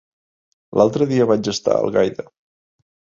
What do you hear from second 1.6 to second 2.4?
a Algaida.